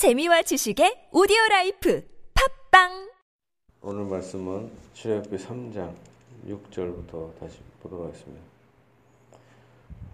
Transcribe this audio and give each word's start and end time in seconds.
재미와 0.00 0.40
지식의 0.40 1.12
오디오 1.12 1.36
라이프 1.50 2.02
팟빵 2.32 3.12
오늘 3.82 4.06
말씀은 4.06 4.70
출애굽기 4.94 5.36
3장 5.36 5.92
6절부터 6.48 7.38
다시 7.38 7.58
보도록 7.82 8.06
하겠습니다. 8.06 8.42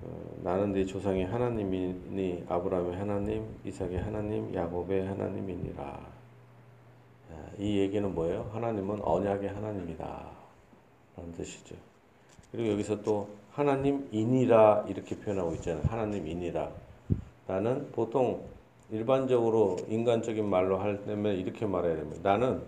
어, 0.03 0.39
나는 0.43 0.73
네 0.73 0.85
조상의 0.85 1.27
하나님이니 1.27 2.47
아브라함의 2.49 2.97
하나님, 2.97 3.47
이삭의 3.65 3.99
하나님, 3.99 4.53
야곱의 4.53 5.07
하나님이니라. 5.07 5.85
아, 7.31 7.51
이 7.57 7.79
얘기는 7.79 8.13
뭐예요? 8.13 8.51
하나님은 8.55 9.03
언약의 9.03 9.51
하나님이다. 9.51 10.31
라는 11.17 11.33
뜻이죠. 11.35 11.77
그리고 12.51 12.73
여기서 12.73 13.05
또 13.05 13.29
하나님이니라 13.53 14.87
이렇게 14.89 15.17
표현하고 15.17 15.55
있잖아요. 15.55 15.85
하나님이니라. 15.87 16.73
나는 17.47 17.93
보통 17.93 18.56
일반적으로 18.91 19.77
인간적인 19.89 20.49
말로 20.49 20.79
할 20.79 21.05
때면 21.05 21.37
이렇게 21.37 21.67
말해야 21.67 21.97
됩니다. 21.97 22.31
나는 22.31 22.63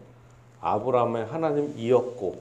아브라함의 0.60 1.26
하나님이었고 1.26 2.40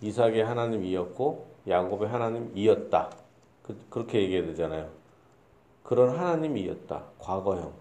이삭의 0.00 0.44
하나님이었고 0.44 1.46
야곱의 1.68 2.08
하나님이었다. 2.08 3.10
그, 3.62 3.76
그렇게 3.90 4.22
얘기해야 4.22 4.46
되잖아요. 4.46 4.88
그런 5.82 6.16
하나님이었다. 6.16 7.02
과거형. 7.18 7.72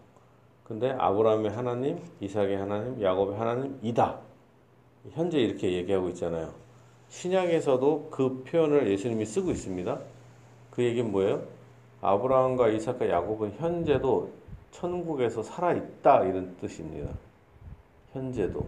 근데 0.66 0.92
아브라함의 0.92 1.52
하나님, 1.52 2.00
이삭의 2.20 2.58
하나님, 2.58 3.02
야곱의 3.02 3.38
하나님이다. 3.38 4.20
현재 5.12 5.40
이렇게 5.40 5.72
얘기하고 5.74 6.10
있잖아요. 6.10 6.52
신약에서도 7.08 8.10
그 8.12 8.44
표현을 8.44 8.92
예수님이 8.92 9.26
쓰고 9.26 9.52
있습니다. 9.52 9.98
그 10.72 10.84
얘기는 10.84 11.10
뭐예요? 11.10 11.44
아브라함과 12.02 12.70
이삭과 12.70 13.10
야곱은 13.10 13.54
현재도 13.58 14.32
천국에서 14.80 15.42
살아있다 15.42 16.26
이런 16.26 16.56
뜻입니다. 16.58 17.12
현재도 18.14 18.66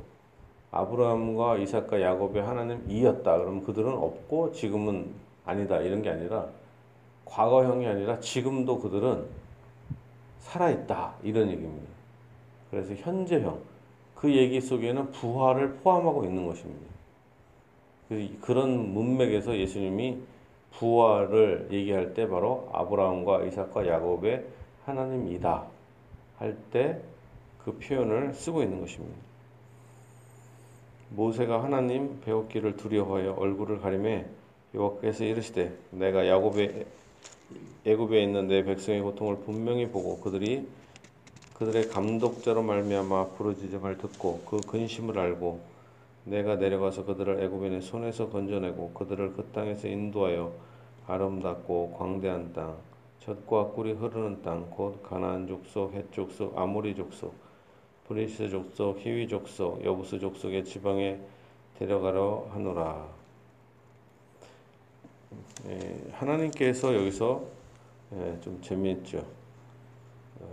아브라함과 0.72 1.58
이삭과 1.58 2.02
야곱의 2.02 2.42
하나님이었다. 2.42 3.38
그러면 3.38 3.64
그들은 3.64 3.92
없고 3.94 4.52
지금은 4.52 5.14
아니다 5.46 5.80
이런 5.80 6.02
게 6.02 6.10
아니라 6.10 6.48
과거형이 7.26 7.88
아니라 7.88 8.20
지금도 8.20 8.80
그들은 8.80 9.26
살아있다 10.40 11.16
이런 11.24 11.50
얘기입니다. 11.50 11.88
그래서 12.72 12.94
현재형 12.96 13.60
그 14.16 14.36
얘기 14.36 14.60
속에는 14.60 15.12
부활을 15.12 15.76
포함하고 15.76 16.26
있는 16.26 16.46
것입니다. 16.46 16.86
그, 18.10 18.38
그런 18.42 18.94
문맥에서 18.94 19.58
예수님이 19.58 20.18
부활을 20.72 21.70
얘기할 21.72 22.14
때 22.14 22.28
바로 22.28 22.70
아브라함과 22.74 23.44
이삭과 23.44 23.88
야곱의 23.88 24.46
하나님이다 24.86 25.66
할 26.40 26.56
때 26.72 27.20
그 27.64 27.78
표현을 27.78 28.34
쓰고 28.34 28.64
있는 28.64 28.80
것입니다. 28.82 29.16
모세가 31.12 31.64
하나님 31.64 32.20
배웠기를 32.22 32.78
두려워하여 32.78 33.34
얼굴을 33.34 33.82
가리매 33.82 34.26
여호와께서 34.74 35.24
이르시되 35.24 35.76
내가 35.92 36.28
야곱의 36.28 36.86
애굽에 37.86 38.24
있는 38.24 38.48
내 38.48 38.64
백성의 38.64 39.02
고통을 39.02 39.38
분명히 39.40 39.88
보고 39.88 40.20
그들이 40.20 40.68
그들의 41.56 41.90
감독자로 41.90 42.62
말미암아 42.62 43.30
부르짖음을 43.30 43.98
듣고 43.98 44.42
그 44.46 44.58
근심을 44.62 45.18
알고 45.18 45.60
내가 46.26 46.56
내려가서 46.56 47.06
그들을 47.06 47.44
애굽인의 47.44 47.82
손에서 47.82 48.30
건져내고 48.30 48.92
그들을 48.92 49.34
그 49.34 49.46
땅에서 49.54 49.88
인도하여 49.88 50.54
아름답고 51.08 51.96
광대한 51.98 52.54
땅 52.54 52.78
젖과 53.20 53.72
꿀이 53.72 53.94
흐르는 53.94 54.42
땅 54.42 54.70
곧 54.70 55.04
가나안 55.04 55.48
족속 55.48 55.94
헷 55.94 56.12
족속 56.12 56.58
아모리 56.58 56.96
족속 56.96 57.34
브리스 58.08 58.50
족속 58.50 59.00
히위 59.00 59.28
족속 59.28 59.84
여부스 59.84 60.20
족속의 60.20 60.66
지방에 60.66 61.20
데려가려 61.78 62.48
하노라. 62.52 63.08
예, 65.68 65.98
하나님께서 66.12 66.96
여기서 66.96 67.44
예, 68.14 68.38
좀 68.42 68.60
재미있죠. 68.62 69.24
어, 70.40 70.48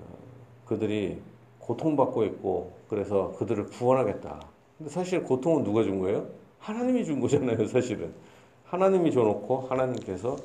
그들이 0.66 1.20
고통받고 1.60 2.24
있고 2.24 2.72
그래서 2.88 3.32
그들을 3.38 3.66
구원하겠다. 3.66 4.40
근데 4.76 4.90
사실 4.90 5.22
고통은 5.22 5.64
누가 5.64 5.82
준 5.82 5.98
거예요? 6.00 6.28
하나님이 6.58 7.04
준 7.04 7.20
거잖아요, 7.20 7.66
사실은. 7.66 8.12
하나님이 8.64 9.12
줘놓고 9.12 9.62
하나님께서 9.68 10.36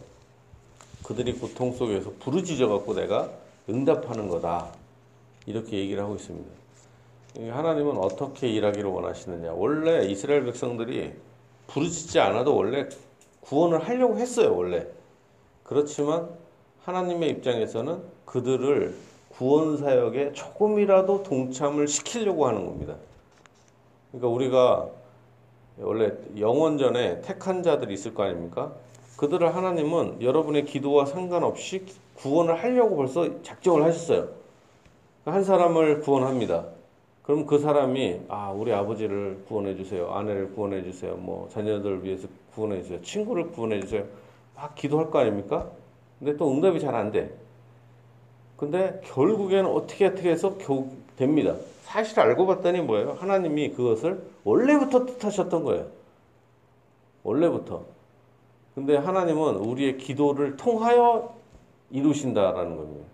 그들이 1.12 1.34
고통 1.34 1.74
속에서 1.74 2.12
부르짖어 2.20 2.70
갖고 2.70 2.94
내가 2.94 3.30
응답하는 3.70 4.30
거다. 4.30 4.72
이렇게 5.46 5.78
얘기를 5.78 6.02
하고 6.02 6.16
있습니다. 6.16 6.50
하나님은 7.52 7.98
어떻게 7.98 8.48
일하기를 8.48 8.90
원하시느냐. 8.90 9.52
원래 9.52 10.06
이스라엘 10.06 10.46
백성들이 10.46 11.12
부르짖지 11.68 12.20
않아도 12.20 12.56
원래 12.56 12.88
구원을 13.42 13.86
하려고 13.88 14.18
했어요, 14.18 14.56
원래. 14.56 14.88
그렇지만 15.64 16.30
하나님의 16.84 17.30
입장에서는 17.32 18.02
그들을 18.26 18.96
구원 19.32 19.78
사역에 19.78 20.32
조금이라도 20.32 21.24
동참을 21.24 21.88
시키려고 21.90 22.48
하는 22.48 22.66
겁니다. 22.66 22.96
그러니까 24.12 24.28
우리가 24.30 24.90
원래 25.78 26.14
영원전에 26.38 27.22
택한 27.22 27.64
자들이 27.64 27.94
있을 27.94 28.14
거 28.14 28.24
아닙니까? 28.24 28.74
그들을 29.22 29.56
하나님은 29.56 30.24
여러분의 30.24 30.66
기도와 30.66 31.06
상관없이 31.06 31.86
구원을 32.16 32.64
하려고 32.64 32.96
벌써 32.96 33.44
작정을 33.44 33.84
하셨어요. 33.84 34.30
한 35.26 35.44
사람을 35.44 36.00
구원합니다. 36.00 36.66
그럼 37.22 37.46
그 37.46 37.60
사람이 37.60 38.22
아 38.30 38.50
우리 38.50 38.74
아버지를 38.74 39.44
구원해 39.48 39.76
주세요, 39.76 40.10
아내를 40.12 40.56
구원해 40.56 40.82
주세요, 40.82 41.14
뭐 41.18 41.48
자녀들을 41.50 42.04
위해서 42.04 42.28
구원해 42.56 42.82
주세요, 42.82 43.00
친구를 43.04 43.52
구원해 43.52 43.80
주세요. 43.82 44.06
막 44.56 44.74
기도할 44.74 45.12
거 45.12 45.20
아닙니까? 45.20 45.70
근데 46.18 46.36
또 46.36 46.52
응답이 46.52 46.80
잘 46.80 46.96
안 46.96 47.12
돼. 47.12 47.32
근데 48.58 49.02
결국에는 49.04 49.68
어떻게 49.68 50.08
어떻게 50.08 50.32
해서 50.32 50.58
겨우 50.58 50.88
됩니다. 51.16 51.54
사실 51.84 52.20
알고 52.20 52.48
봤더니 52.48 52.82
뭐예요? 52.82 53.18
하나님이 53.20 53.70
그것을 53.74 54.24
원래부터 54.44 55.06
뜻하셨던 55.06 55.64
거예요. 55.64 55.86
원래부터. 57.22 58.01
근데 58.76 58.96
하나님은 58.96 59.56
우리의 59.56 59.98
기도를 59.98 60.56
통하여 60.58 61.36
이루신다라는 61.90 62.78
겁니다. 62.78 63.06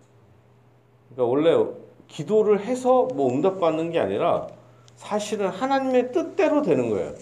그러니까 1.15 1.23
원래 1.31 1.71
기도를 2.07 2.59
해서 2.59 3.07
뭐 3.13 3.33
응답받는 3.33 3.91
게 3.91 3.99
아니라 3.99 4.47
사실은 4.95 5.49
하나님의 5.49 6.11
뜻대로 6.11 6.61
되는 6.61 6.89
거예요. 6.89 7.13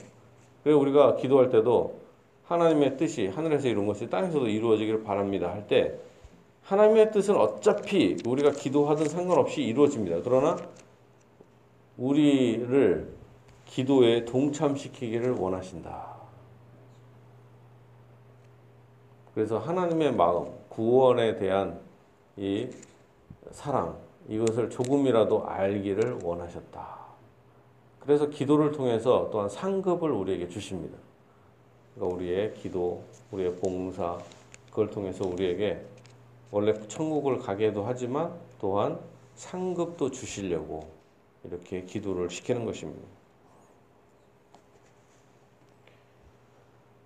그래서 0.63 0.79
우리가 0.79 1.15
기도할 1.15 1.49
때도 1.49 1.99
하나님의 2.45 2.97
뜻이 2.97 3.27
하늘에서 3.27 3.67
이룬 3.67 3.87
것이 3.87 4.09
땅에서도 4.09 4.47
이루어지기를 4.47 5.03
바랍니다 5.03 5.49
할 5.49 5.67
때 5.67 5.93
하나님의 6.65 7.11
뜻은 7.11 7.35
어차피 7.35 8.17
우리가 8.25 8.51
기도하든 8.51 9.07
상관없이 9.07 9.61
이루어집니다. 9.61 10.21
그러나 10.23 10.57
우리를 11.97 13.13
기도에 13.65 14.25
동참시키기를 14.25 15.33
원하신다. 15.33 16.14
그래서 19.35 19.59
하나님의 19.59 20.13
마음, 20.13 20.47
구원에 20.69 21.35
대한 21.35 21.81
이 22.37 22.69
사랑, 23.51 23.97
이것을 24.29 24.69
조금이라도 24.69 25.45
알기를 25.45 26.19
원하셨다. 26.23 26.95
그래서 27.99 28.29
기도를 28.29 28.71
통해서 28.71 29.29
또한 29.31 29.49
상급을 29.49 30.09
우리에게 30.09 30.47
주십니다. 30.47 30.97
그러니까 31.93 32.15
우리의 32.15 32.53
기도, 32.53 33.03
우리의 33.31 33.57
봉사, 33.57 34.17
그걸 34.69 34.89
통해서 34.89 35.27
우리에게 35.27 35.83
원래 36.49 36.73
천국을 36.87 37.39
가게도 37.39 37.83
하지만 37.83 38.33
또한 38.61 38.97
상급도 39.35 40.11
주시려고 40.11 40.87
이렇게 41.43 41.83
기도를 41.83 42.29
시키는 42.29 42.63
것입니다. 42.63 43.05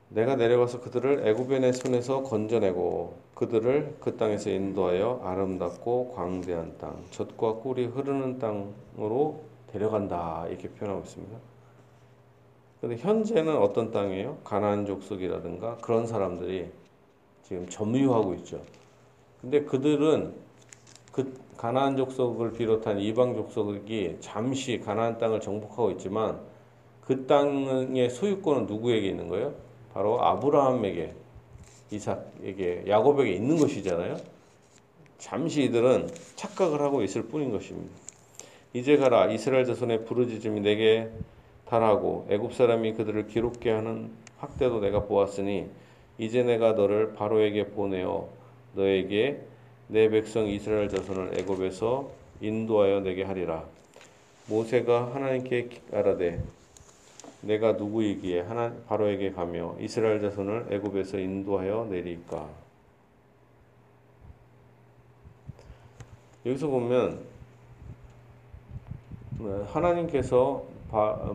내가 0.09 0.35
내려가서 0.35 0.81
그들을 0.81 1.27
애굽의 1.27 1.59
내 1.59 1.71
손에서 1.71 2.23
건져내고 2.23 3.13
그들을 3.35 3.97
그 3.99 4.17
땅에서 4.17 4.49
인도하여 4.49 5.21
아름답고 5.23 6.13
광대한 6.15 6.75
땅, 6.79 7.03
젖과 7.11 7.57
꿀이 7.57 7.85
흐르는 7.85 8.39
땅으로 8.39 9.41
데려간다 9.71 10.47
이렇게 10.49 10.67
표현하고 10.69 11.03
있습니다. 11.03 11.37
근데 12.81 12.95
현재는 12.97 13.55
어떤 13.57 13.91
땅이에요? 13.91 14.37
가나안 14.43 14.87
족속이라든가 14.87 15.77
그런 15.77 16.07
사람들이 16.07 16.71
지금 17.43 17.67
점유하고 17.69 18.33
있죠. 18.35 18.61
근데 19.41 19.63
그들은 19.63 20.33
그 21.11 21.33
가나안 21.55 21.97
족속을 21.97 22.53
비롯한 22.53 22.99
이방 22.99 23.35
족속이 23.35 24.17
잠시 24.21 24.79
가나안 24.79 25.19
땅을 25.19 25.39
정복하고 25.39 25.91
있지만 25.91 26.39
그 27.01 27.27
땅의 27.27 28.09
소유권은 28.09 28.65
누구에게 28.65 29.07
있는 29.07 29.27
거예요? 29.27 29.68
바로 29.93 30.23
아브라함에게, 30.23 31.13
이삭에게, 31.91 32.83
야곱에게 32.87 33.31
있는 33.33 33.57
것이잖아요. 33.57 34.17
잠시 35.17 35.63
이들은 35.63 36.09
착각을 36.35 36.81
하고 36.81 37.03
있을 37.03 37.23
뿐인 37.23 37.51
것입니다. 37.51 37.93
이제 38.73 38.97
가라 38.97 39.31
이스라엘 39.31 39.65
자손의 39.65 40.05
부르짖음이 40.05 40.61
내게 40.61 41.09
달하고 41.65 42.27
애굽 42.29 42.53
사람이 42.53 42.93
그들을 42.93 43.27
기롭게 43.27 43.71
하는 43.71 44.11
학대도 44.37 44.79
내가 44.79 45.03
보았으니 45.03 45.67
이제 46.17 46.43
내가 46.43 46.73
너를 46.73 47.13
바로에게 47.13 47.67
보내어 47.69 48.29
너에게 48.73 49.41
내 49.87 50.09
백성 50.09 50.47
이스라엘 50.47 50.89
자손을 50.89 51.39
애굽에서 51.39 52.11
인도하여 52.41 53.01
내게 53.01 53.23
하리라 53.23 53.65
모세가 54.47 55.15
하나님께 55.15 55.69
알아되 55.91 56.41
내가 57.41 57.73
누구이기에 57.73 58.41
하나 58.41 58.73
바로에게 58.87 59.31
가며 59.31 59.75
이스라엘 59.79 60.19
자손을 60.19 60.67
애굽에서 60.71 61.19
인도하여 61.19 61.87
내리까 61.89 62.47
여기서 66.45 66.67
보면 66.67 67.19
하나님께서 69.67 70.63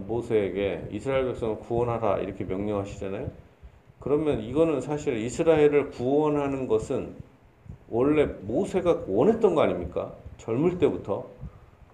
모세에게 0.07 0.89
이스라엘 0.91 1.27
백성을 1.27 1.59
구원하라 1.61 2.19
이렇게 2.19 2.45
명령하시잖아요. 2.45 3.31
그러면 4.01 4.41
이거는 4.41 4.81
사실 4.81 5.17
이스라엘을 5.17 5.91
구원하는 5.91 6.67
것은 6.67 7.15
원래 7.89 8.27
모세가 8.27 9.05
원했던 9.07 9.55
거 9.55 9.63
아닙니까? 9.63 10.13
젊을 10.39 10.79
때부터 10.79 11.27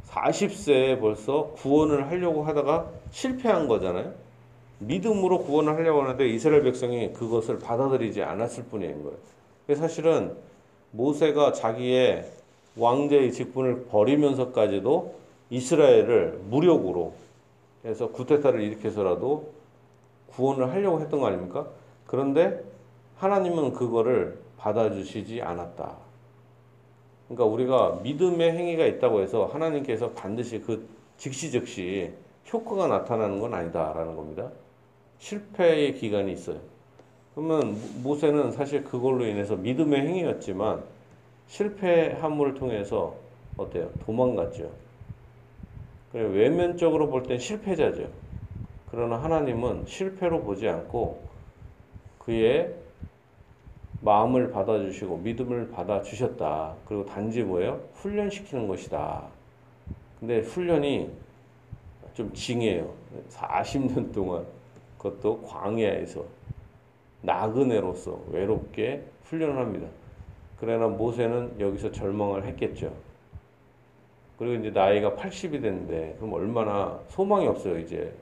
40세에 0.08 1.00
벌써 1.00 1.52
구원을 1.56 2.10
하려고 2.10 2.42
하다가 2.44 2.90
실패한 3.10 3.68
거잖아요. 3.68 4.12
믿음으로 4.80 5.40
구원을 5.40 5.74
하려고 5.74 6.02
하는데 6.02 6.26
이스라엘 6.26 6.62
백성이 6.62 7.12
그것을 7.12 7.58
받아들이지 7.58 8.22
않았을 8.22 8.64
뿐인 8.64 9.02
거예요. 9.02 9.16
사실은 9.76 10.34
모세가 10.92 11.52
자기의 11.52 12.30
왕제의 12.76 13.32
직분을 13.32 13.86
버리면서까지도 13.86 15.14
이스라엘을 15.50 16.40
무력으로 16.48 17.12
해서 17.84 18.08
구테타를 18.08 18.60
일으켜서라도 18.62 19.52
구원을 20.32 20.70
하려고 20.72 21.00
했던 21.00 21.20
거 21.20 21.26
아닙니까? 21.26 21.66
그런데 22.06 22.62
하나님은 23.18 23.72
그거를 23.72 24.38
받아주시지 24.58 25.42
않았다. 25.42 25.96
그러니까 27.30 27.46
우리가 27.46 28.00
믿음의 28.02 28.52
행위가 28.52 28.86
있다고 28.86 29.22
해서 29.22 29.46
하나님께서 29.46 30.14
반드시 30.14 30.60
그 30.60 30.88
즉시 31.16 31.52
즉시 31.52 32.18
효과가 32.52 32.88
나타나는 32.88 33.40
건 33.40 33.54
아니다라는 33.54 34.16
겁니다. 34.16 34.52
실패의 35.18 35.94
기간이 35.96 36.32
있어요. 36.32 36.60
그러면 37.34 38.02
모세는 38.02 38.52
사실 38.52 38.84
그걸로 38.84 39.26
인해서 39.26 39.56
믿음의 39.56 40.00
행위였지만 40.06 40.84
실패함을 41.46 42.54
통해서 42.54 43.22
어때요? 43.56 43.92
도망갔죠. 44.00 44.78
외면적으로 46.12 47.08
볼 47.10 47.24
땐 47.24 47.38
실패자죠. 47.38 48.12
그러나 48.86 49.22
하나님은 49.22 49.86
실패로 49.86 50.42
보지 50.42 50.68
않고 50.68 51.30
그의 52.18 52.79
마음을 54.00 54.50
받아주시고 54.50 55.18
믿음을 55.18 55.70
받아주셨다. 55.70 56.74
그리고 56.86 57.04
단지 57.04 57.42
뭐예요? 57.42 57.80
훈련시키는 57.94 58.66
것이다. 58.66 59.24
근데 60.18 60.40
훈련이 60.40 61.10
좀 62.14 62.32
징해요. 62.32 62.92
40년 63.30 64.12
동안 64.12 64.44
그것도 64.98 65.42
광야에서 65.42 66.24
나그네로서 67.22 68.20
외롭게 68.30 69.04
훈련을 69.24 69.56
합니다. 69.56 69.86
그러나 70.58 70.88
모세는 70.88 71.58
여기서 71.58 71.90
절망을 71.90 72.44
했겠죠. 72.46 72.92
그리고 74.38 74.54
이제 74.54 74.70
나이가 74.70 75.14
80이 75.14 75.60
됐는데 75.62 76.16
그럼 76.18 76.32
얼마나 76.34 76.98
소망이 77.08 77.46
없어요, 77.46 77.78
이제. 77.78 78.12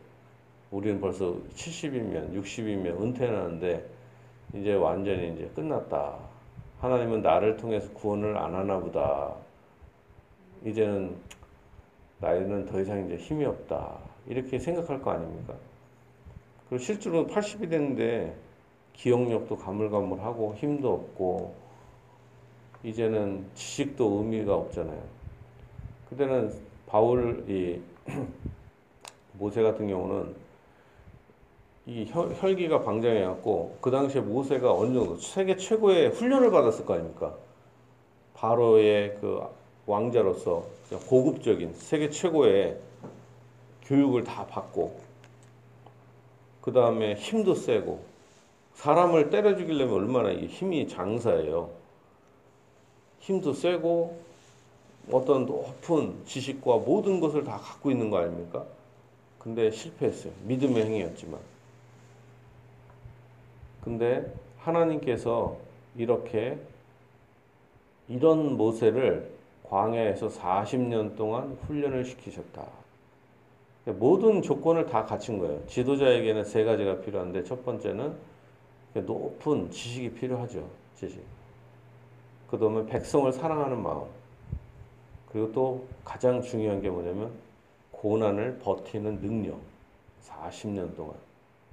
우리는 0.71 1.01
벌써 1.01 1.37
70이면 1.55 2.35
60이면 2.35 3.01
은퇴하는데 3.01 3.98
이제 4.55 4.75
완전히 4.75 5.35
이제 5.35 5.51
끝났다. 5.55 6.17
하나님은 6.81 7.23
나를 7.23 7.57
통해서 7.57 7.93
구원을 7.93 8.37
안 8.37 8.55
하나 8.55 8.79
보다. 8.79 9.35
이제는 10.65 11.17
나이는 12.21 12.67
더 12.67 12.81
이상 12.81 13.05
이제 13.07 13.17
힘이 13.17 13.45
없다. 13.45 13.99
이렇게 14.27 14.59
생각할 14.59 15.01
거 15.01 15.11
아닙니까? 15.13 15.55
그리고 16.69 16.83
실제로 16.83 17.27
80이 17.27 17.71
됐는데 17.71 18.35
기억력도 18.93 19.57
가물가물하고 19.57 20.55
힘도 20.57 20.93
없고 20.93 21.55
이제는 22.83 23.47
지식도 23.55 24.19
의미가 24.19 24.55
없잖아요. 24.55 25.03
그때는 26.11 26.53
바울 26.87 27.45
이 27.49 27.81
모세 29.35 29.63
같은 29.63 29.89
경우는 29.89 30.35
이 31.89 32.05
혈, 32.07 32.55
기가 32.55 32.83
방장해갖고 32.83 33.79
그 33.81 33.91
당시에 33.91 34.21
모세가 34.21 34.75
어느 34.75 34.93
정도 34.93 35.17
세계 35.17 35.57
최고의 35.57 36.11
훈련을 36.11 36.51
받았을 36.51 36.85
거 36.85 36.93
아닙니까? 36.93 37.35
바로의 38.35 39.17
그 39.19 39.41
왕자로서 39.87 40.67
고급적인 41.09 41.73
세계 41.73 42.11
최고의 42.11 42.79
교육을 43.85 44.23
다 44.23 44.47
받고 44.47 45.01
그 46.61 46.75
다음에 46.75 47.15
힘도 47.15 47.55
세고 47.55 48.03
사람을 48.75 49.31
때려 49.31 49.57
죽이려면 49.57 49.95
얼마나 49.95 50.35
힘이 50.35 50.89
장사예요. 50.89 51.71
힘도 53.21 53.55
세고 53.55 54.21
어떤 55.11 55.47
높은 55.47 56.23
지식과 56.27 56.77
모든 56.77 57.19
것을 57.19 57.45
다 57.45 57.57
갖고 57.57 57.91
있는 57.91 58.11
거 58.11 58.19
아닙니까? 58.19 58.67
근데 59.39 59.71
실패했어요. 59.71 60.35
믿음의 60.45 60.85
행위였지만. 60.85 61.58
근데 63.89 64.31
하나님께서 64.59 65.57
이렇게 65.97 66.59
이런 68.07 68.59
모세를 68.59 69.31
광야에서 69.65 70.29
40년 70.29 71.17
동안 71.17 71.57
훈련을 71.67 72.05
시키셨다. 72.05 72.67
모든 73.87 74.43
조건을 74.43 74.85
다 74.85 75.07
갖춘 75.07 75.39
거예요. 75.39 75.67
지도자에게는 75.69 76.45
세 76.45 76.65
가지가 76.65 77.01
필요한데 77.01 77.45
첫 77.45 77.65
번째는 77.65 78.15
높은 78.93 79.71
지식이 79.71 80.13
필요하죠. 80.13 80.69
지식. 80.95 81.23
그 82.51 82.59
다음에 82.59 82.85
백성을 82.85 83.33
사랑하는 83.33 83.83
마음. 83.83 84.05
그리고 85.33 85.51
또 85.53 85.87
가장 86.05 86.43
중요한 86.43 86.83
게 86.83 86.91
뭐냐면 86.91 87.33
고난을 87.93 88.59
버티는 88.59 89.23
능력. 89.23 89.59
40년 90.27 90.95
동안. 90.95 91.28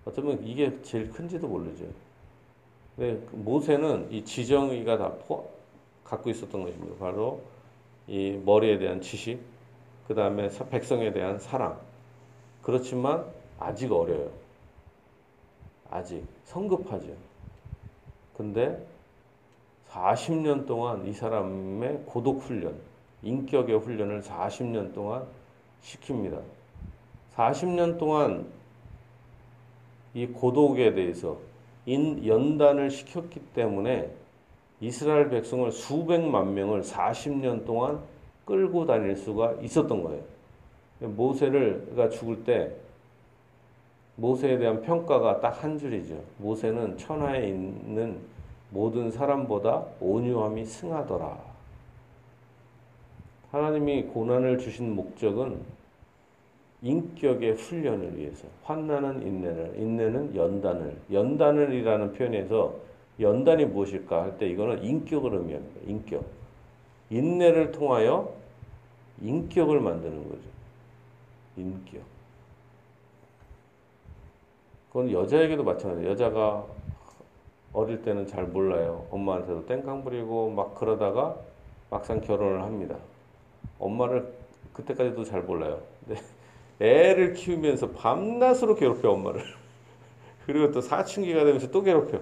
어쩌면 0.05 0.41
이게 0.45 0.81
제일 0.83 1.12
큰지도 1.12 1.47
모르죠. 1.47 1.85
근데 2.95 3.19
그 3.29 3.35
모세는 3.35 4.12
이 4.12 4.24
지정의가 4.24 4.97
다 4.97 5.12
포, 5.27 5.50
갖고 6.03 6.29
있었던 6.29 6.63
것입니다. 6.63 6.95
바로 7.00 7.41
이 8.07 8.39
머리에 8.45 8.77
대한 8.77 9.01
지식, 9.01 9.39
그 10.07 10.13
다음에 10.13 10.50
백성에 10.69 11.12
대한 11.12 11.39
사랑. 11.39 11.79
그렇지만 12.62 13.25
아직 13.59 13.91
어려요. 13.91 14.29
아직 15.89 16.24
성급하죠. 16.45 17.07
근데 18.38 18.85
40년 19.89 20.67
동안 20.67 21.05
이 21.07 21.13
사람의 21.13 22.03
고독 22.05 22.41
훈련, 22.41 22.75
인격의 23.24 23.79
훈련을 23.79 24.21
40년 24.21 24.93
동안 24.93 25.25
시킵니다. 25.81 26.41
40년 27.35 27.97
동안 27.97 28.45
이 30.15 30.25
고독에 30.27 30.93
대해서 30.93 31.38
인, 31.86 32.25
연단을 32.25 32.89
시켰기 32.89 33.39
때문에 33.53 34.10
이스라엘 34.79 35.29
백성을 35.29 35.69
수백만 35.72 36.53
명을 36.55 36.81
40년 36.81 37.65
동안 37.65 38.00
끌고 38.45 38.86
다닐 38.86 39.15
수가 39.15 39.53
있었던 39.62 40.03
거예요. 40.03 40.24
모세가 41.00 42.10
죽을 42.10 42.43
때 42.43 42.72
모세에 44.15 44.57
대한 44.57 44.81
평가가 44.81 45.41
딱 45.41 45.62
한 45.62 45.77
줄이죠. 45.77 46.15
모세는 46.38 46.98
천하에 46.98 47.50
있는 47.50 48.17
모든 48.69 49.12
사람보다 49.12 49.84
온유함이 50.00 50.65
승하더라. 50.65 51.38
하나님이 53.51 54.03
고난을 54.03 54.57
주신 54.60 54.95
목적은 54.95 55.60
인격의 56.85 57.53
훈련을 57.53 58.15
위해서 58.15 58.47
환난은 58.63 59.23
인내를 59.25 59.73
인내는 59.75 60.35
연단을 60.35 60.95
연단을이라는 61.11 62.13
표현에서 62.13 62.75
연단이 63.19 63.65
무엇일까 63.65 64.21
할 64.21 64.37
때 64.37 64.47
이거는 64.47 64.83
인격을 64.83 65.33
의미합니다. 65.33 65.81
인격 65.87 66.23
인내를 67.09 67.71
통하여 67.71 68.31
인격을 69.21 69.79
만드는 69.79 70.29
거죠. 70.29 70.43
인격 71.57 72.01
그건 74.89 75.11
여자에게도 75.11 75.63
마찬가지예요. 75.63 76.11
여자가 76.11 76.65
어릴 77.73 78.03
때는 78.03 78.27
잘 78.27 78.45
몰라요. 78.45 79.07
엄마한테도 79.09 79.65
땡깡 79.65 80.03
부리고 80.03 80.51
막 80.51 80.75
그러다가 80.75 81.35
막상 81.89 82.21
결혼을 82.21 82.61
합니다. 82.61 82.95
엄마를 83.79 84.31
그때까지도 84.73 85.23
잘 85.23 85.41
몰라요. 85.41 85.81
근데 86.05 86.21
애를 86.79 87.34
키우면서 87.34 87.91
밤낮으로 87.91 88.75
괴롭혀 88.75 89.10
엄마를. 89.10 89.41
그리고 90.46 90.72
또 90.72 90.82
사춘기가 90.82 91.44
되면서 91.44 91.72
또 91.72 91.82
괴롭혀. 91.82 92.20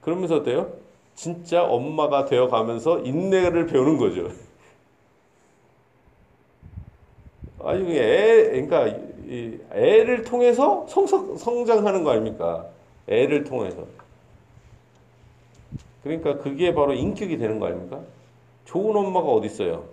그러면서 0.00 0.36
어때요? 0.36 0.72
진짜 1.14 1.64
엄마가 1.64 2.24
되어 2.26 2.48
가면서 2.48 3.00
인내를 3.00 3.66
배우는 3.66 3.98
거죠. 3.98 4.30
아니 7.62 7.96
애 7.96 8.50
그러니까 8.66 8.98
애를 9.72 10.22
통해서 10.24 10.86
성성, 10.88 11.36
성장하는 11.36 12.04
거 12.04 12.10
아닙니까? 12.10 12.66
애를 13.08 13.44
통해서. 13.44 13.86
그러니까 16.02 16.36
그게 16.38 16.74
바로 16.74 16.92
인격이 16.92 17.38
되는 17.38 17.58
거 17.58 17.66
아닙니까? 17.66 18.00
좋은 18.66 18.94
엄마가 18.94 19.26
어디 19.28 19.46
있어요? 19.46 19.84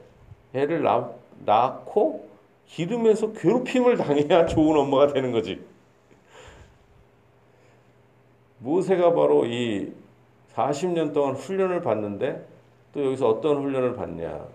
애를 0.53 0.81
낳, 0.83 1.11
낳고 1.45 2.30
기르면서 2.71 3.33
괴롭힘을 3.33 3.97
당해야 3.97 4.45
좋은 4.47 4.77
엄마가 4.77 5.07
되는 5.07 5.31
거지. 5.31 5.61
모세가 8.59 9.13
바로 9.13 9.45
이 9.45 9.91
40년 10.53 11.13
동안 11.13 11.35
훈련을 11.35 11.81
받는데 11.81 12.45
또 12.93 13.05
여기서 13.05 13.27
어떤 13.27 13.61
훈련을 13.61 13.95
받냐. 13.95 14.45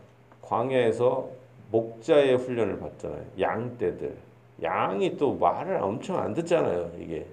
광야에서 0.42 1.28
목자의 1.70 2.36
훈련을 2.36 2.78
받잖아요. 2.78 3.24
양떼들. 3.38 4.16
양이 4.62 5.16
또 5.16 5.34
말을 5.34 5.76
엄청 5.82 6.18
안 6.18 6.32
듣잖아요. 6.32 6.92
이게. 6.98 7.26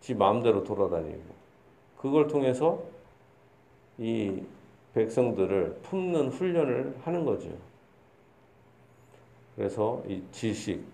지 0.00 0.14
마음대로 0.14 0.64
돌아다니고. 0.64 1.34
그걸 1.98 2.28
통해서 2.28 2.82
이 3.98 4.42
백성들을 4.94 5.80
품는 5.82 6.28
훈련을 6.28 6.94
하는 7.04 7.24
거죠. 7.24 7.50
그래서 9.56 10.02
이 10.08 10.22
지식, 10.32 10.84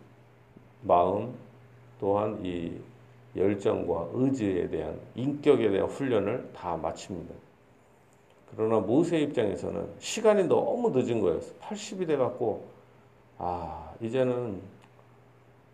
마음, 0.82 1.34
또한 1.98 2.38
이 2.44 2.78
열정과 3.36 4.08
의지에 4.12 4.68
대한 4.68 4.98
인격에 5.14 5.70
대한 5.70 5.88
훈련을 5.88 6.50
다 6.54 6.76
마칩니다. 6.76 7.34
그러나 8.56 8.80
모세 8.80 9.20
입장에서는 9.20 9.88
시간이 9.98 10.44
너무 10.48 10.90
늦은 10.90 11.20
거예요. 11.20 11.40
80이 11.60 12.06
돼 12.06 12.16
갖고 12.16 12.64
아, 13.38 13.92
이제는 14.00 14.60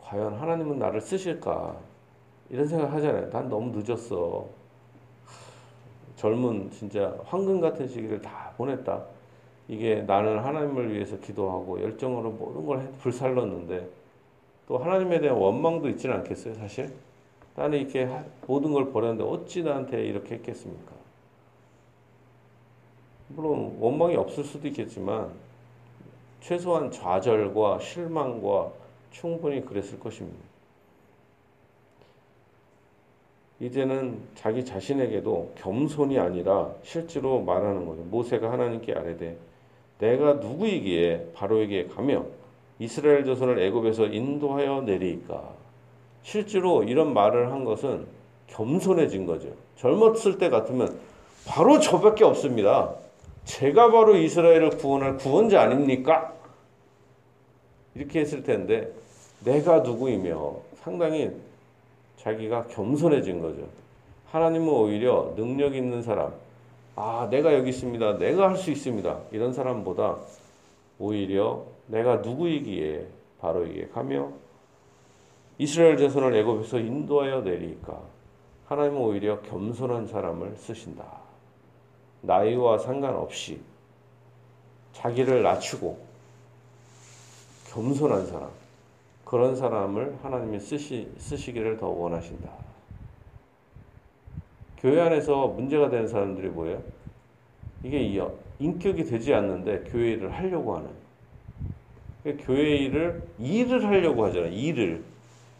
과연 0.00 0.34
하나님은 0.34 0.78
나를 0.78 1.00
쓰실까? 1.00 1.76
이런 2.50 2.68
생각 2.68 2.92
하잖아요. 2.92 3.30
난 3.30 3.48
너무 3.48 3.76
늦었어. 3.76 4.46
젊은 6.14 6.70
진짜 6.70 7.16
황금 7.24 7.60
같은 7.60 7.88
시기를 7.88 8.20
다 8.22 8.52
보냈다. 8.56 9.04
이게 9.68 10.02
나는 10.02 10.38
하나님을 10.38 10.92
위해서 10.92 11.18
기도하고 11.18 11.82
열정으로 11.82 12.30
모든 12.30 12.66
걸 12.66 12.92
불살렀는데 13.00 13.88
또 14.68 14.78
하나님에 14.78 15.20
대한 15.20 15.36
원망도 15.36 15.88
있지는 15.90 16.16
않겠어요, 16.16 16.54
사실? 16.54 16.92
나는 17.56 17.78
이렇게 17.78 18.08
모든 18.46 18.72
걸 18.72 18.92
버렸는데 18.92 19.24
어찌 19.24 19.62
나한테 19.62 20.04
이렇게 20.04 20.36
했겠습니까? 20.36 20.92
물론 23.28 23.76
원망이 23.80 24.14
없을 24.14 24.44
수도 24.44 24.68
있겠지만 24.68 25.30
최소한 26.40 26.90
좌절과 26.90 27.80
실망과 27.80 28.70
충분히 29.10 29.64
그랬을 29.64 29.98
것입니다. 29.98 30.38
이제는 33.58 34.20
자기 34.34 34.64
자신에게도 34.64 35.54
겸손이 35.56 36.18
아니라 36.18 36.72
실제로 36.82 37.40
말하는 37.40 37.86
거죠. 37.86 38.02
모세가 38.02 38.52
하나님께 38.52 38.92
아뢰되 38.92 39.36
내가 39.98 40.34
누구이기에 40.34 41.32
바로에게 41.34 41.88
가며 41.88 42.24
이스라엘 42.78 43.24
자손을 43.24 43.58
애굽에서 43.58 44.06
인도하여 44.06 44.82
내리까 44.82 45.42
실제로 46.22 46.82
이런 46.82 47.14
말을 47.14 47.52
한 47.52 47.64
것은 47.64 48.06
겸손해진 48.48 49.26
거죠. 49.26 49.48
젊었을 49.76 50.38
때 50.38 50.48
같으면 50.48 50.98
바로 51.46 51.78
저밖에 51.78 52.24
없습니다. 52.24 52.94
제가 53.44 53.90
바로 53.90 54.16
이스라엘을 54.16 54.70
구원할 54.70 55.16
구원자 55.16 55.62
아닙니까? 55.62 56.32
이렇게 57.94 58.20
했을 58.20 58.42
텐데 58.42 58.92
내가 59.44 59.80
누구이며 59.80 60.56
상당히 60.82 61.30
자기가 62.18 62.66
겸손해진 62.66 63.40
거죠. 63.40 63.62
하나님은 64.32 64.68
오히려 64.68 65.32
능력 65.36 65.74
있는 65.76 66.02
사람, 66.02 66.32
아, 66.96 67.28
내가 67.30 67.52
여기 67.54 67.70
있습니다. 67.70 68.18
내가 68.18 68.48
할 68.48 68.56
수 68.56 68.70
있습니다. 68.70 69.20
이런 69.30 69.52
사람보다 69.52 70.16
오히려 70.98 71.64
내가 71.86 72.16
누구이기에 72.16 73.06
바로 73.40 73.66
이게 73.66 73.86
가며 73.88 74.32
이스라엘 75.58 75.96
자손을 75.98 76.34
애굽에서 76.34 76.78
인도하여 76.78 77.42
내리니까 77.42 78.00
하나님은 78.66 78.98
오히려 79.00 79.40
겸손한 79.42 80.06
사람을 80.06 80.56
쓰신다. 80.56 81.04
나이와 82.22 82.78
상관없이 82.78 83.60
자기를 84.92 85.42
낮추고 85.42 85.98
겸손한 87.68 88.26
사람, 88.26 88.48
그런 89.24 89.54
사람을 89.54 90.18
하나님이 90.22 90.58
쓰시, 90.60 91.12
쓰시기를 91.18 91.76
더 91.76 91.88
원하신다. 91.88 92.65
교회 94.86 95.00
안에서 95.00 95.48
문제가 95.48 95.90
되는 95.90 96.06
사람들이 96.06 96.46
뭐예요? 96.46 96.80
이게 97.82 98.22
인격이 98.60 99.02
되지 99.02 99.34
않는데 99.34 99.82
교회 99.90 100.12
일을 100.12 100.32
하려고 100.32 100.76
하는. 100.76 100.90
그러니까 102.22 102.46
교회 102.46 102.76
일을 102.76 103.20
일을 103.40 103.84
하려고 103.84 104.26
하잖아요. 104.26 104.52
일을. 104.52 105.02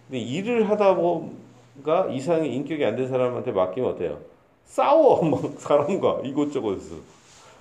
근데 0.06 0.20
일을 0.20 0.70
하다 0.70 0.94
보가 0.94 2.06
이상이 2.12 2.54
인격이 2.54 2.84
안 2.84 2.94
된 2.94 3.08
사람한테 3.08 3.50
맡기면 3.50 3.94
어때요? 3.94 4.20
싸워 4.64 5.20
막 5.28 5.40
사람과 5.58 6.20
이곳저곳에서 6.22 6.94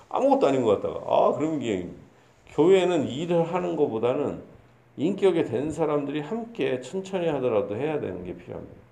아무것도 0.08 0.46
아닌 0.46 0.62
것 0.62 0.80
같다가 0.80 1.00
아 1.04 1.32
그러면 1.36 1.96
교회는 2.50 3.08
일을 3.08 3.52
하는 3.52 3.74
것보다는 3.74 4.40
인격이 4.98 5.42
된 5.42 5.72
사람들이 5.72 6.20
함께 6.20 6.80
천천히 6.80 7.26
하더라도 7.26 7.74
해야 7.74 7.98
되는 7.98 8.24
게 8.24 8.36
필요합니다. 8.36 8.85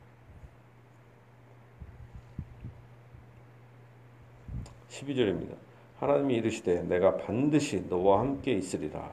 12절입니다. 4.94 5.54
하나님이 5.98 6.36
이르시되 6.36 6.82
내가 6.82 7.16
반드시 7.16 7.84
너와 7.88 8.20
함께 8.20 8.52
있으리라. 8.52 9.10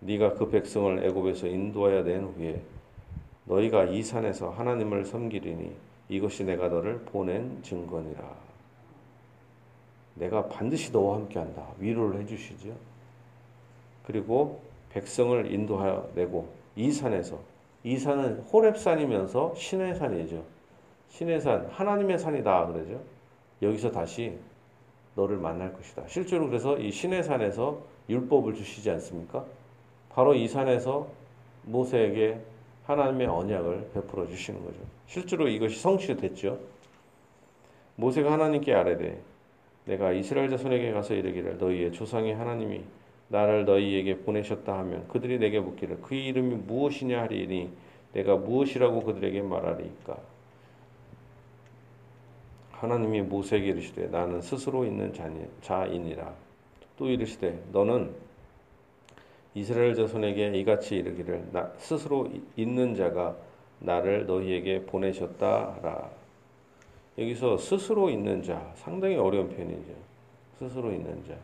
네가 0.00 0.34
그 0.34 0.48
백성을 0.50 1.04
애굽에서 1.04 1.48
인도하여 1.48 2.02
낸 2.02 2.24
후에 2.24 2.62
너희가 3.44 3.84
이 3.84 4.02
산에서 4.02 4.50
하나님을 4.50 5.04
섬기리니 5.04 5.72
이것이 6.08 6.44
내가 6.44 6.68
너를 6.68 6.98
보낸 7.00 7.62
증거니라. 7.62 8.22
내가 10.14 10.48
반드시 10.48 10.92
너와 10.92 11.16
함께 11.16 11.38
한다. 11.38 11.66
위로를 11.78 12.20
해 12.20 12.26
주시죠. 12.26 12.74
그리고 14.06 14.60
백성을 14.90 15.52
인도하여 15.52 16.10
내고 16.14 16.48
이 16.74 16.90
산에서 16.90 17.38
이 17.84 17.98
산은 17.98 18.40
호렙산이면서 18.52 19.54
신의 19.56 19.94
산이죠. 19.96 20.42
신의 21.10 21.40
산 21.40 21.66
하나님의 21.66 22.18
산이다 22.18 22.66
그러죠. 22.66 23.00
여기서 23.62 23.90
다시 23.90 24.36
너를 25.16 25.38
만날 25.38 25.72
것이다. 25.72 26.04
실제로 26.06 26.46
그래서 26.46 26.78
이 26.78 26.92
신의 26.92 27.24
산에서 27.24 27.82
율법을 28.08 28.54
주시지 28.54 28.88
않습니까? 28.90 29.44
바로 30.10 30.34
이 30.34 30.46
산에서 30.46 31.08
모세에게 31.64 32.38
하나님의 32.84 33.26
언약을 33.26 33.90
베풀어 33.94 34.28
주시는 34.28 34.64
거죠. 34.64 34.78
실제로 35.06 35.48
이것이 35.48 35.80
성취됐죠. 35.80 36.58
모세가 37.96 38.30
하나님께 38.30 38.72
아뢰되 38.72 39.20
내가 39.86 40.12
이스라엘 40.12 40.50
자손에게 40.50 40.92
가서 40.92 41.14
이르기를 41.14 41.58
너희의 41.58 41.92
조상의 41.92 42.34
하나님이 42.34 42.82
나를 43.28 43.64
너희에게 43.64 44.18
보내셨다 44.18 44.78
하면 44.78 45.08
그들이 45.08 45.38
내게 45.38 45.58
묻기를 45.58 46.02
그의 46.02 46.26
이름이 46.26 46.54
무엇이냐 46.66 47.22
하리니 47.22 47.70
내가 48.12 48.36
무엇이라고 48.36 49.02
그들에게 49.02 49.42
말하리까 49.42 50.18
하나님이 52.78 53.22
모세에게 53.22 53.68
이르시되 53.68 54.08
나는 54.08 54.40
스스로 54.40 54.84
있는 54.84 55.12
자이니라 55.62 56.34
또 56.96 57.08
이르시되 57.08 57.64
너는 57.72 58.14
이스라엘 59.54 59.94
자손에게 59.94 60.58
이같이 60.58 60.96
이르기를 60.96 61.48
나 61.52 61.72
스스로 61.78 62.28
있는 62.56 62.94
자가 62.94 63.36
나를 63.80 64.26
너희에게 64.26 64.84
보내셨다 64.84 65.78
라 65.82 66.10
여기서 67.18 67.56
스스로 67.56 68.10
있는 68.10 68.42
자 68.42 68.72
상당히 68.74 69.16
어려운 69.16 69.48
표현이죠. 69.48 69.92
스스로 70.58 70.92
있는 70.92 71.24
자. 71.26 71.34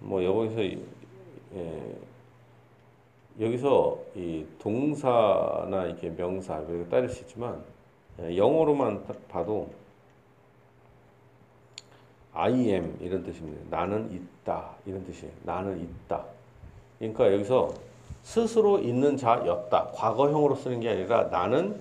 뭐 0.00 0.22
여기서 0.22 0.62
예, 1.54 1.96
여기서 3.40 3.98
이 4.14 4.44
동사나 4.58 5.86
이렇게 5.86 6.10
명사 6.10 6.62
따를 6.90 7.08
수 7.08 7.22
있지만 7.22 7.62
예, 8.20 8.36
영어로만 8.36 9.06
봐도 9.28 9.70
I 12.32 12.52
am 12.52 12.96
이런 13.00 13.24
뜻입니다. 13.24 13.76
나는 13.76 14.10
있다 14.12 14.70
이런 14.86 15.04
뜻이에요. 15.04 15.32
나는 15.42 15.80
있다. 15.80 16.24
그러니까 16.98 17.32
여기서 17.32 17.74
스스로 18.22 18.78
있는 18.78 19.16
자였다. 19.16 19.92
과거형으로 19.94 20.54
쓰는 20.56 20.80
게 20.80 20.90
아니라 20.90 21.24
나는 21.24 21.80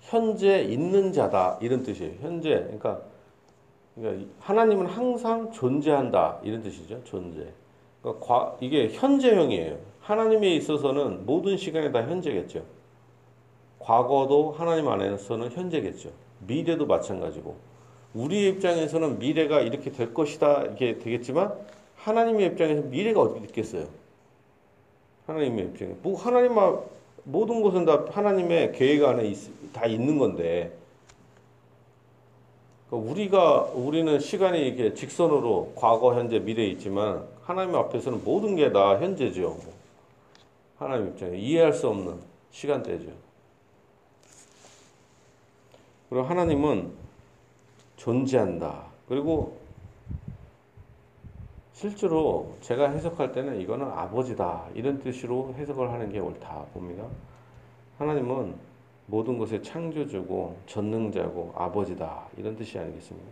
현재 0.00 0.62
있는 0.62 1.12
자다. 1.12 1.58
이런 1.60 1.82
뜻이에요. 1.82 2.14
현재. 2.20 2.50
그러니까, 2.50 3.00
그러니까 3.94 4.32
하나님은 4.40 4.86
항상 4.86 5.50
존재한다. 5.52 6.40
이런 6.42 6.62
뜻이죠. 6.62 7.02
존재. 7.04 7.48
그러니까 8.02 8.26
과, 8.26 8.56
이게 8.60 8.88
현재형이에요. 8.88 9.78
하나님에 10.00 10.54
있어서는 10.56 11.24
모든 11.24 11.56
시간이 11.56 11.92
다 11.92 12.02
현재겠죠. 12.02 12.62
과거도 13.78 14.52
하나님 14.52 14.88
안에서는 14.88 15.50
현재겠죠. 15.50 16.10
미래도 16.46 16.86
마찬가지고. 16.86 17.71
우리의 18.14 18.50
입장에서는 18.50 19.18
미래가 19.18 19.60
이렇게 19.60 19.90
될 19.90 20.12
것이다. 20.12 20.64
이게 20.72 20.98
되겠지만 20.98 21.52
하나님의 21.96 22.46
입장에서 22.48 22.82
미래가 22.82 23.20
어떻게 23.20 23.46
됐겠어요? 23.46 23.86
하나님의 25.26 25.66
입장에. 25.66 25.94
뭐 26.02 26.18
하나님 26.18 26.52
모든 27.24 27.62
것은 27.62 27.84
다 27.84 28.04
하나님의 28.10 28.72
계획 28.72 29.04
안에 29.04 29.26
있, 29.28 29.72
다 29.72 29.86
있는 29.86 30.18
건데. 30.18 30.72
그러니까 32.90 33.10
우리가 33.10 33.60
우리는 33.74 34.18
시간이 34.20 34.60
이렇게 34.60 34.92
직선으로 34.92 35.72
과거, 35.76 36.14
현재, 36.14 36.38
미래에 36.38 36.66
있지만 36.68 37.24
하나님 37.42 37.74
앞에서는 37.76 38.22
모든 38.24 38.56
게 38.56 38.72
다 38.72 38.98
현재죠. 38.98 39.58
하나님 40.78 41.08
입장에 41.08 41.38
이해할 41.38 41.72
수 41.72 41.88
없는 41.88 42.16
시간대죠. 42.50 43.06
그리고 46.10 46.24
하나님은 46.24 47.01
존재한다. 48.02 48.84
그리고 49.08 49.56
실제로 51.72 52.56
제가 52.60 52.90
해석할 52.90 53.32
때는 53.32 53.60
이거는 53.60 53.86
아버지다. 53.86 54.66
이런 54.74 54.98
뜻으로 54.98 55.54
해석을 55.56 55.90
하는 55.90 56.10
게 56.10 56.18
옳다 56.18 56.64
봅니다. 56.72 57.04
하나님은 57.98 58.54
모든 59.06 59.38
것의 59.38 59.62
창조주고 59.62 60.56
전능자고 60.66 61.52
아버지다. 61.56 62.26
이런 62.36 62.56
뜻이 62.56 62.78
아니겠습니까? 62.78 63.28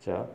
자, 0.00 0.26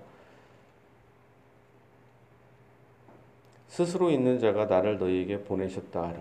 스스로 3.67 4.09
있는 4.09 4.39
자가 4.39 4.65
나를 4.65 4.97
너희에게 4.97 5.43
보내셨다 5.43 6.01
하라. 6.01 6.19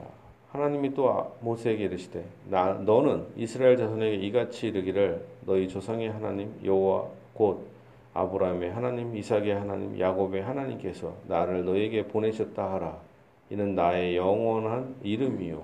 하나님이 0.52 0.94
또 0.94 1.36
모세에게 1.40 1.84
이르시되 1.84 2.24
나 2.48 2.74
너는 2.74 3.26
이스라엘 3.36 3.76
자손에게 3.76 4.16
이같이 4.16 4.68
이르기를 4.68 5.26
너희 5.44 5.68
조상의 5.68 6.10
하나님 6.10 6.58
여호와 6.64 7.17
곧 7.34 7.66
아브라함의 8.14 8.72
하나님 8.72 9.16
이삭의 9.16 9.54
하나님 9.54 9.98
야곱의 9.98 10.42
하나님께서 10.42 11.14
나를 11.26 11.64
너에게 11.64 12.06
보내셨다 12.08 12.74
하라. 12.74 12.98
이는 13.50 13.74
나의 13.74 14.16
영원한 14.16 14.96
이름이요. 15.02 15.62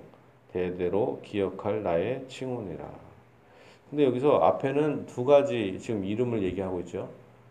대대로 0.52 1.20
기억할 1.24 1.82
나의 1.82 2.24
칭혼이라. 2.28 2.88
근데 3.90 4.04
여기서 4.04 4.38
앞에는 4.38 5.06
두 5.06 5.24
가지 5.24 5.78
지금 5.80 6.04
이름을 6.04 6.42
얘기하고 6.44 6.80
있죠. 6.80 7.08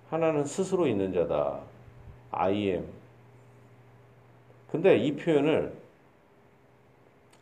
하나는 0.10 0.46
스스로 0.46 0.88
있는 0.88 1.14
자다. 1.14 1.60
I 2.32 2.70
am. 2.70 2.86
근데 4.72 4.98
이 4.98 5.16
표현을 5.16 5.74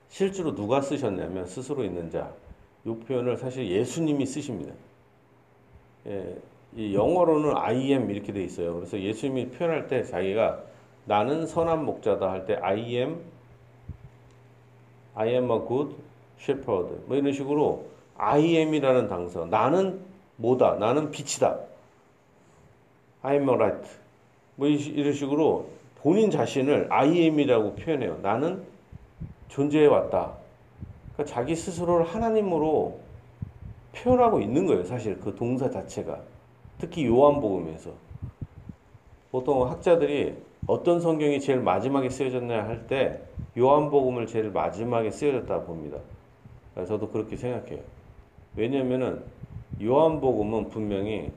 실제로 0.10 0.54
누가 0.54 0.82
쓰셨냐면 0.82 1.46
스스로 1.46 1.84
있는 1.84 2.10
자. 2.10 2.32
이 2.86 2.94
표현을 2.94 3.38
사실 3.38 3.70
예수님이 3.70 4.26
쓰십니다. 4.26 4.74
예, 6.08 6.36
이 6.76 6.96
영어로는 6.96 7.56
I 7.58 7.92
am 7.92 8.10
이렇게 8.10 8.32
돼 8.32 8.44
있어요. 8.44 8.76
그래서 8.76 9.00
예수님이 9.00 9.50
표현할 9.50 9.88
때 9.88 10.04
자기가 10.04 10.60
나는 11.06 11.46
선한 11.46 11.86
목자다 11.86 12.32
할 12.32 12.46
때 12.46 12.58
I 12.62 12.80
am 12.96 13.18
I 15.16 15.30
am 15.30 15.52
a 15.52 15.60
good 15.68 15.96
shepherd 16.40 17.04
뭐 17.08 17.18
이런 17.18 17.34
식으로 17.34 17.86
I 18.18 18.56
am이라는 18.58 19.10
당서 19.10 19.46
나는 19.46 20.00
뭐다 20.38 20.76
나는 20.76 21.12
빛이다 21.12 21.60
I 23.24 23.36
am 23.36 23.50
a 23.50 23.56
light 23.56 23.90
뭐 24.56 24.68
이런 24.68 25.14
식으로 25.14 25.68
본인 26.02 26.32
자신을 26.32 26.88
I 26.90 27.20
am이라고 27.20 27.76
표현해요. 27.76 28.20
나는 28.22 28.64
존재해 29.50 29.86
왔다. 29.88 30.32
그러니까 31.14 31.34
자기 31.34 31.56
스스로를 31.56 32.06
하나님으로 32.06 33.00
표현하고 33.94 34.40
있는 34.40 34.66
거예요. 34.66 34.84
사실 34.84 35.20
그 35.20 35.36
동사 35.36 35.70
자체가. 35.70 36.20
특히 36.82 37.06
요한복음에서. 37.06 37.92
보통 39.32 39.70
학자들이 39.70 40.36
어떤 40.66 41.00
성경이 41.00 41.40
제일 41.40 41.60
마지막에 41.60 42.10
쓰여졌냐 42.10 42.64
할때 42.64 43.22
요한복음을 43.56 44.26
제일 44.26 44.50
마지막에 44.50 45.12
쓰여졌다 45.12 45.64
봅니다. 45.66 46.00
저도 46.76 47.10
그렇게 47.12 47.38
생각해요. 47.38 47.82
왜냐면은 48.56 49.24
요한복음은 49.80 50.70
분명히 50.70 51.32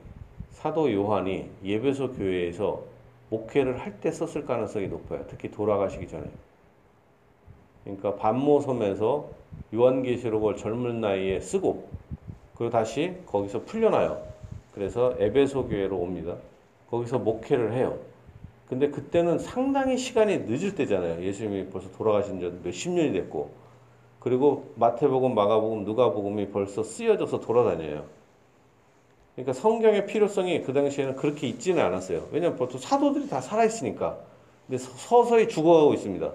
사도 0.49 0.91
요한이 0.91 1.51
예배소 1.63 2.13
교회에서 2.13 2.83
목회를 3.29 3.77
할 3.79 3.99
때 3.99 4.11
썼을 4.11 4.45
가능성이 4.45 4.87
높아요. 4.87 5.25
특히 5.27 5.51
돌아가시기 5.51 6.07
전에. 6.07 6.25
그러니까 7.83 8.15
반모섬에서 8.15 9.29
요한계시록을 9.75 10.55
젊은 10.57 11.01
나이에 11.01 11.39
쓰고 11.39 11.87
그리고 12.55 12.71
다시 12.71 13.15
거기서 13.27 13.63
풀려나요. 13.65 14.34
그래서 14.75 15.15
에베소 15.17 15.69
교회로 15.69 15.97
옵니다. 15.97 16.35
거기서 16.91 17.17
목회를 17.17 17.73
해요. 17.73 17.97
근데 18.67 18.89
그때는 18.89 19.39
상당히 19.39 19.97
시간이 19.97 20.39
늦을 20.39 20.75
때잖아요. 20.75 21.23
예수님이 21.23 21.69
벌써 21.69 21.89
돌아가신 21.91 22.39
지 22.39 22.51
몇십 22.63 22.91
년이 22.91 23.13
됐고. 23.13 23.51
그리고 24.19 24.71
마태복음, 24.75 25.33
마가복음, 25.33 25.85
누가복음이 25.85 26.49
벌써 26.49 26.83
쓰여져서 26.83 27.39
돌아다녀요. 27.39 28.03
그러니까 29.35 29.53
성경의 29.53 30.07
필요성이 30.07 30.61
그 30.63 30.73
당시에는 30.73 31.15
그렇게 31.15 31.47
있지는 31.47 31.83
않았어요. 31.83 32.27
왜냐하면 32.31 32.57
보통 32.57 32.79
사도들이 32.79 33.29
다 33.29 33.39
살아있으니까. 33.39 34.17
근데 34.67 34.77
서서히 34.79 35.47
죽어가고 35.47 35.93
있습니다. 35.93 36.31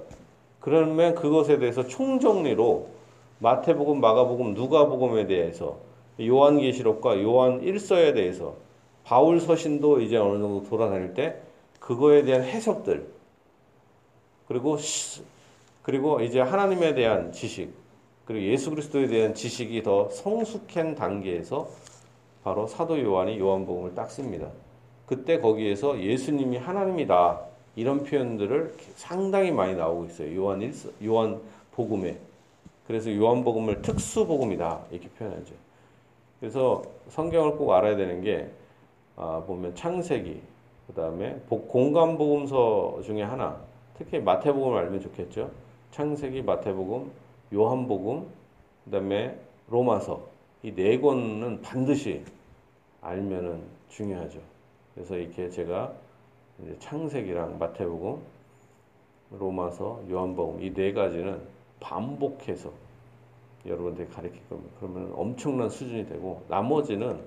그러면 0.60 1.14
그것에 1.14 1.58
대해서 1.58 1.86
총정리로 1.86 2.86
마태복음, 3.40 4.00
마가복음, 4.00 4.54
누가복음에 4.54 5.26
대해서 5.26 5.78
요한계시록과 6.20 7.22
요한 7.22 7.60
1서에 7.60 8.14
대해서 8.14 8.54
바울 9.04 9.40
서신도 9.40 10.00
이제 10.00 10.16
어느 10.16 10.40
정도 10.40 10.68
돌아다닐 10.68 11.14
때 11.14 11.36
그거에 11.78 12.22
대한 12.22 12.42
해석들 12.42 13.06
그리고 14.46 14.76
그리고 15.82 16.20
이제 16.20 16.40
하나님에 16.40 16.94
대한 16.94 17.32
지식 17.32 17.72
그리고 18.24 18.44
예수 18.46 18.70
그리스도에 18.70 19.08
대한 19.08 19.34
지식이 19.34 19.82
더 19.82 20.08
성숙한 20.10 20.94
단계에서 20.94 21.68
바로 22.44 22.66
사도 22.66 23.00
요한이 23.00 23.38
요한복음을 23.38 23.94
딱 23.94 24.10
씁니다. 24.10 24.48
그때 25.06 25.40
거기에서 25.40 26.00
예수님이 26.00 26.56
하나님이다. 26.58 27.40
이런 27.74 28.04
표현들을 28.04 28.74
상당히 28.94 29.50
많이 29.50 29.74
나오고 29.74 30.06
있어요. 30.06 30.36
요한 30.36 30.62
1, 30.62 30.72
요한 31.04 31.40
복음에. 31.72 32.18
그래서 32.86 33.12
요한 33.16 33.42
복음을 33.42 33.82
특수 33.82 34.26
복음이다. 34.26 34.80
이렇게 34.90 35.08
표현하죠. 35.08 35.54
그래서 36.40 36.82
성경을 37.08 37.56
꼭 37.56 37.72
알아야 37.72 37.96
되는 37.96 38.22
게 38.22 38.50
아, 39.16 39.42
보면 39.46 39.74
창세기, 39.74 40.40
그다음에 40.86 41.40
공간 41.48 42.16
복음서 42.16 43.00
중에 43.02 43.22
하나, 43.22 43.60
특히 43.94 44.18
마태복음을 44.18 44.78
알면 44.78 45.00
좋겠죠. 45.00 45.50
창세기, 45.90 46.42
마태복음, 46.42 47.10
요한복음, 47.52 48.26
그다음에 48.86 49.38
로마서 49.68 50.28
이 50.62 50.72
네 50.74 50.98
권은 51.00 51.62
반드시 51.62 52.24
알면은 53.02 53.62
중요하죠. 53.88 54.40
그래서 54.94 55.16
이렇게 55.16 55.48
제가 55.50 55.92
창세기랑 56.78 57.58
마태복음, 57.58 58.20
로마서, 59.38 60.02
요한복음 60.10 60.62
이 60.62 60.72
네 60.74 60.92
가지는 60.92 61.40
반복해서 61.80 62.70
여러분들이 63.66 64.08
가르칠 64.08 64.40
겁니다. 64.48 64.74
그러면 64.78 65.12
엄청난 65.14 65.68
수준이 65.68 66.06
되고 66.06 66.44
나머지는 66.48 67.20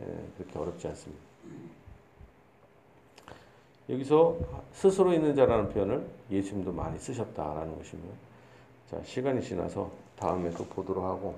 예, 0.00 0.04
그렇게 0.36 0.58
어렵지 0.58 0.88
않습니다. 0.88 1.22
여기서 3.88 4.36
스스로 4.72 5.12
있는 5.12 5.34
자라는 5.34 5.70
표현을 5.70 6.06
예수님도 6.30 6.72
많이 6.72 6.98
쓰셨다라는 6.98 7.76
것입니다. 7.76 8.14
자, 8.90 9.02
시간이 9.04 9.42
지나서 9.42 9.90
다음에 10.16 10.50
또 10.50 10.64
보도록 10.64 11.04
하고 11.04 11.36